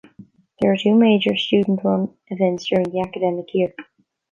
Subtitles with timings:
[0.59, 3.75] There are two major student-run events during the academic year.